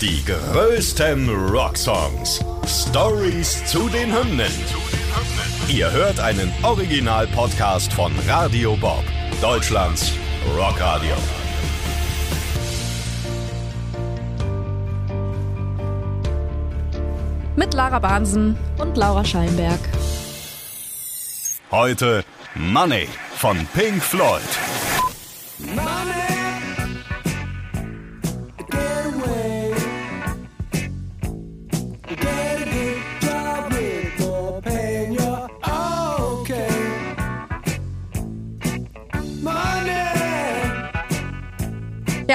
[0.00, 2.42] Die größten Rocksongs.
[2.66, 4.50] Stories zu den Hymnen.
[5.68, 9.04] Ihr hört einen Original-Podcast von Radio Bob,
[9.42, 10.14] Deutschlands
[10.56, 11.14] Rockradio.
[17.56, 19.80] Mit Lara Bahnsen und Laura Schallenberg.
[21.70, 22.24] Heute
[22.54, 23.06] Money
[23.36, 24.40] von Pink Floyd.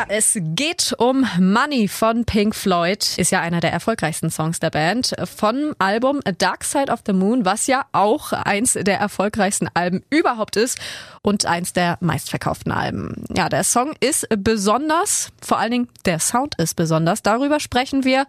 [0.08, 3.18] Es geht um Money von Pink Floyd.
[3.18, 5.16] Ist ja einer der erfolgreichsten Songs der Band.
[5.36, 10.58] Vom Album Dark Side of the Moon, was ja auch eins der erfolgreichsten Alben überhaupt
[10.58, 10.78] ist
[11.24, 13.26] und eins der meistverkauften Alben.
[13.36, 17.24] Ja, der Song ist besonders, vor allen Dingen der Sound ist besonders.
[17.24, 18.28] Darüber sprechen wir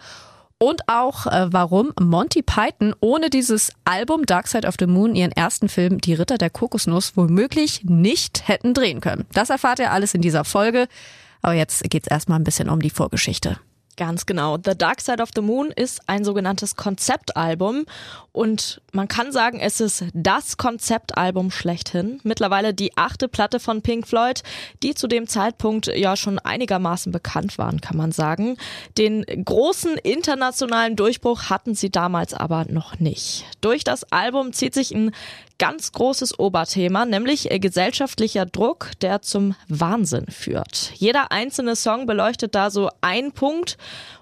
[0.59, 5.33] und auch, äh, warum Monty Python ohne dieses Album Dark Side of the Moon ihren
[5.33, 9.27] ersten Film Die Ritter der Kokosnuss womöglich nicht hätten drehen können.
[9.35, 10.89] Das erfahrt ihr alles in dieser Folge.
[11.47, 13.61] Aber jetzt geht's erstmal ein bisschen um die Vorgeschichte.
[13.97, 14.59] Ganz genau.
[14.63, 17.87] The Dark Side of the Moon ist ein sogenanntes Konzeptalbum
[18.33, 22.21] und man kann sagen, es ist das Konzeptalbum schlechthin.
[22.23, 24.43] Mittlerweile die achte Platte von Pink Floyd,
[24.83, 28.59] die zu dem Zeitpunkt ja schon einigermaßen bekannt waren, kann man sagen.
[28.99, 33.47] Den großen internationalen Durchbruch hatten sie damals aber noch nicht.
[33.63, 35.13] Durch das Album zieht sich ein
[35.59, 40.93] ganz großes Oberthema, nämlich gesellschaftlicher Druck, der zum Wahnsinn führt.
[40.95, 43.79] Jeder einzelne Song beleuchtet da so einen Punkt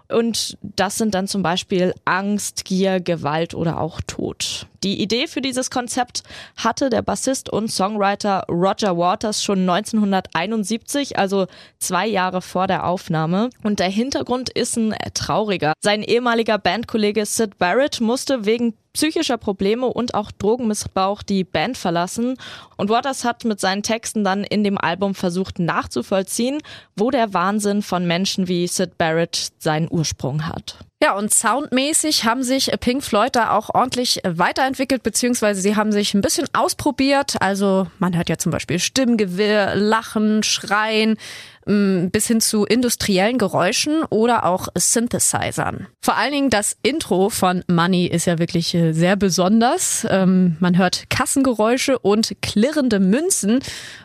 [0.09, 4.67] und das sind dann zum Beispiel Angst, Gier, Gewalt oder auch Tod.
[4.83, 6.23] Die Idee für dieses Konzept
[6.57, 11.47] hatte der Bassist und Songwriter Roger Waters schon 1971, also
[11.79, 13.49] zwei Jahre vor der Aufnahme.
[13.63, 15.73] Und der Hintergrund ist ein trauriger.
[15.81, 22.37] Sein ehemaliger Bandkollege Sid Barrett musste wegen psychischer Probleme und auch Drogenmissbrauch die Band verlassen.
[22.77, 26.63] Und Waters hat mit seinen Texten dann in dem Album versucht nachzuvollziehen,
[26.97, 30.79] wo der Wahnsinn von Menschen wie Sid Barrett seinen Ursprung hat.
[31.05, 36.15] Ja, und soundmäßig haben sich Pink Floyd da auch ordentlich weiterentwickelt, beziehungsweise sie haben sich
[36.15, 37.37] ein bisschen ausprobiert.
[37.41, 41.19] Also man hört ja zum Beispiel Stimmgewirr, Lachen, Schreien,
[41.67, 45.89] mm, bis hin zu industriellen Geräuschen oder auch Synthesizern.
[46.01, 50.07] Vor allen Dingen das Intro von Money ist ja wirklich äh, sehr besonders.
[50.09, 53.59] Ähm, man hört Kassengeräusche und klirrende Münzen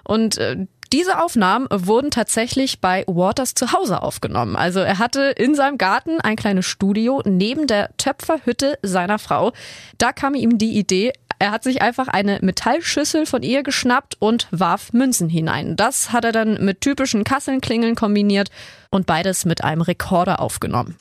[0.03, 4.55] und äh, diese Aufnahmen wurden tatsächlich bei Waters zu Hause aufgenommen.
[4.55, 9.53] Also er hatte in seinem Garten ein kleines Studio neben der Töpferhütte seiner Frau.
[9.97, 14.47] Da kam ihm die Idee, er hat sich einfach eine Metallschüssel von ihr geschnappt und
[14.51, 15.77] warf Münzen hinein.
[15.77, 18.49] Das hat er dann mit typischen Kasselnklingeln kombiniert
[18.91, 20.97] und beides mit einem Rekorder aufgenommen.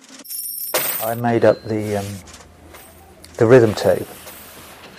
[1.03, 2.05] I made up the um,
[3.39, 4.07] the rhythm tape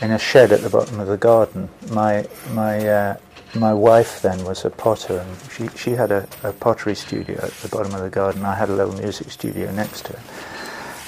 [0.01, 1.69] in a shed at the bottom of the garden.
[1.93, 3.15] My my uh,
[3.55, 7.51] my wife then was a potter, and she, she had a, a, pottery studio at
[7.51, 8.45] the bottom of the garden.
[8.45, 10.19] I had a little music studio next to it.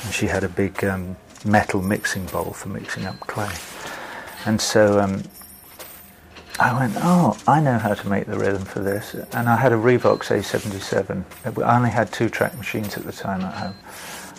[0.03, 1.15] And she had a big um,
[1.45, 3.53] metal mixing bowl for mixing up clay.
[4.45, 5.23] And so um,
[6.59, 9.13] I went, oh, I know how to make the rhythm for this.
[9.33, 11.63] And I had a Revox A77.
[11.63, 13.75] I only had two track machines at the time at home.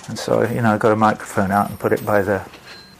[0.09, 2.45] And so, you know, I got a microphone out and put it by the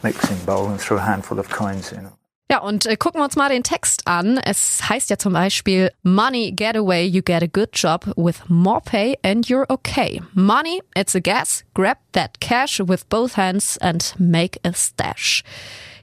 [0.01, 2.09] mixing bowl and threw a handful of coins in.
[2.51, 4.37] Ja, und äh, gucken wir uns mal den Text an.
[4.37, 8.81] Es heißt ja zum Beispiel, Money, get away, you get a good job with more
[8.81, 10.21] pay and you're okay.
[10.33, 15.43] Money, it's a gas, grab that cash with both hands and make a stash.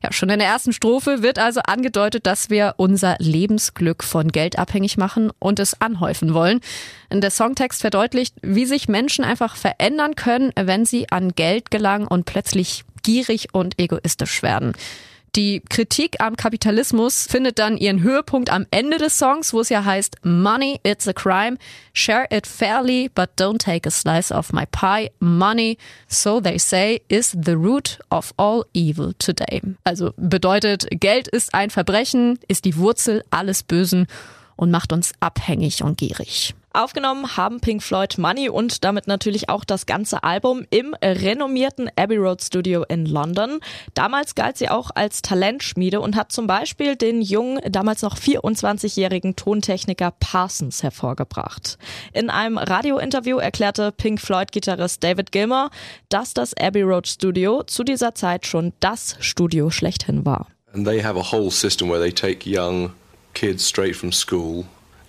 [0.03, 4.59] Ja, schon in der ersten Strophe wird also angedeutet, dass wir unser Lebensglück von Geld
[4.59, 6.61] abhängig machen und es anhäufen wollen.
[7.13, 12.25] Der Songtext verdeutlicht, wie sich Menschen einfach verändern können, wenn sie an Geld gelangen und
[12.25, 14.73] plötzlich gierig und egoistisch werden.
[15.37, 19.85] Die Kritik am Kapitalismus findet dann ihren Höhepunkt am Ende des Songs, wo es ja
[19.85, 21.57] heißt, Money, it's a crime,
[21.93, 25.11] share it fairly, but don't take a slice of my pie.
[25.21, 25.79] Money,
[26.09, 29.63] so they say, is the root of all evil today.
[29.85, 34.07] Also bedeutet, Geld ist ein Verbrechen, ist die Wurzel alles Bösen
[34.57, 36.55] und macht uns abhängig und gierig.
[36.73, 42.17] Aufgenommen haben Pink Floyd Money und damit natürlich auch das ganze Album im renommierten Abbey
[42.17, 43.59] Road Studio in London.
[43.95, 49.35] Damals galt sie auch als Talentschmiede und hat zum Beispiel den jungen, damals noch 24-jährigen
[49.35, 51.77] Tontechniker Parsons hervorgebracht.
[52.13, 55.71] In einem Radiointerview erklärte Pink Floyd-Gitarrist David Gilmour,
[56.09, 60.47] dass das Abbey Road Studio zu dieser Zeit schon das Studio schlechthin war.
[60.73, 62.93] And they have a whole system where they take young
[63.35, 64.67] kids straight from school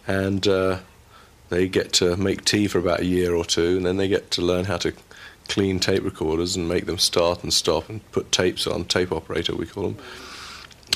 [0.07, 0.77] and uh
[1.51, 4.31] they get to make tea for about a year or two, and then they get
[4.31, 4.93] to learn how to
[5.49, 9.53] clean tape recorders and make them start and stop and put tapes on, tape operator
[9.53, 9.97] we call them.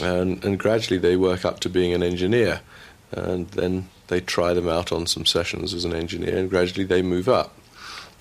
[0.02, 2.62] And, and gradually they work up to being an engineer.
[3.12, 7.02] And then they try them out on some sessions as an engineer, and gradually they
[7.02, 7.54] move up.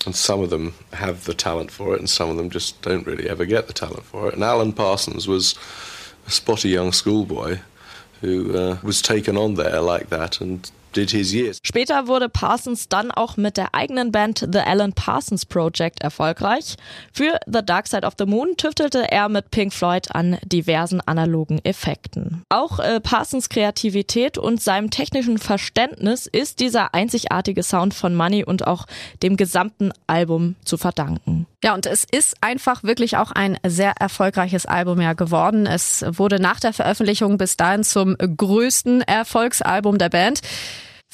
[0.05, 3.07] And some of them have the talent for it, and some of them just don't
[3.07, 4.33] really ever get the talent for it.
[4.33, 5.55] And Alan Parsons was
[6.27, 7.59] a spotty young schoolboy
[8.19, 11.59] who uh, was taken on there like that and his years.
[11.63, 16.75] Später wurde Parsons dann auch mit der eigenen Band The Alan Parsons Project erfolgreich.
[17.13, 21.59] Für The Dark Side of the Moon tüftelte er mit Pink Floyd an diversen analogen
[21.63, 22.43] Effekten.
[22.49, 28.67] Auch äh, Parsons Kreativität und seinem technischen Verständnis ist dieser einzigartige Sound von Money und
[28.67, 28.85] auch
[29.23, 31.47] dem gesamten Album zu verdanken.
[31.63, 35.65] Ja, und es ist einfach wirklich auch ein sehr erfolgreiches Album ja geworden.
[35.65, 40.41] Es wurde nach der Veröffentlichung bis dahin zum größten Erfolgsalbum der Band.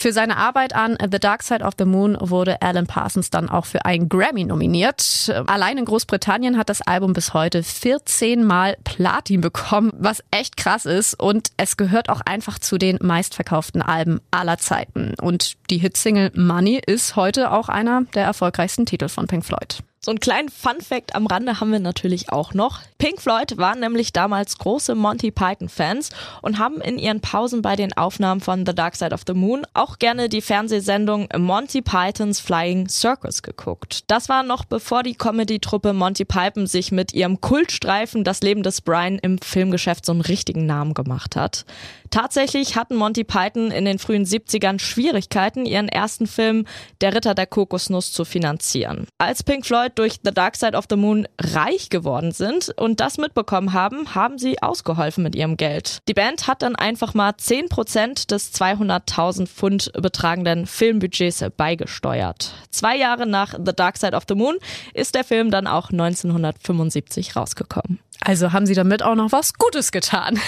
[0.02, 3.66] Für seine Arbeit an The Dark Side of the Moon wurde Alan Parsons dann auch
[3.66, 5.32] für einen Grammy nominiert.
[5.46, 10.88] Allein in Großbritannien hat das Album bis heute 14 Mal Platin bekommen, was echt krass
[10.88, 11.14] ist.
[11.20, 15.14] Und es gehört auch einfach zu den meistverkauften Alben aller Zeiten.
[15.22, 19.84] Und die Hitsingle Money ist heute auch einer der erfolgreichsten Titel von Pink Floyd.
[20.04, 22.80] So einen kleinen Fun-Fact am Rande haben wir natürlich auch noch.
[22.98, 26.10] Pink Floyd waren nämlich damals große Monty Python-Fans
[26.42, 29.62] und haben in ihren Pausen bei den Aufnahmen von The Dark Side of the Moon
[29.76, 34.06] auch gerne die Fernsehsendung Monty Pythons Flying Circus geguckt.
[34.08, 38.82] Das war noch bevor die Comedy-Truppe Monty Python sich mit ihrem Kultstreifen Das Leben des
[38.82, 41.64] Brian im Filmgeschäft so einen richtigen Namen gemacht hat.
[42.12, 46.66] Tatsächlich hatten Monty Python in den frühen 70ern Schwierigkeiten, ihren ersten Film
[47.00, 49.08] Der Ritter der Kokosnuss zu finanzieren.
[49.18, 53.18] Als Pink Floyd durch The Dark Side of the Moon reich geworden sind und das
[53.18, 56.00] mitbekommen haben, haben sie ausgeholfen mit ihrem Geld.
[56.10, 62.54] Die Band hat dann einfach mal 10% des 200.000 Pfund betragenden Filmbudgets beigesteuert.
[62.72, 64.58] Zwei Jahre nach The Dark Side of the Moon
[64.94, 68.00] ist der Film dann auch 1975 rausgekommen.
[68.24, 70.40] Also haben sie damit auch noch was Gutes getan.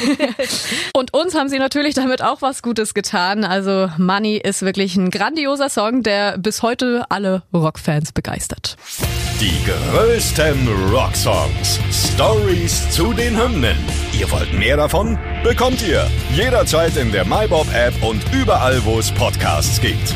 [0.95, 3.43] und uns haben sie natürlich damit auch was Gutes getan.
[3.43, 8.77] Also Money ist wirklich ein grandioser Song, der bis heute alle Rockfans begeistert.
[9.39, 11.79] Die größten Rocksongs.
[11.91, 13.77] Stories zu den Hymnen.
[14.17, 15.17] Ihr wollt mehr davon?
[15.43, 20.15] Bekommt ihr jederzeit in der MyBob App und überall, wo es Podcasts gibt.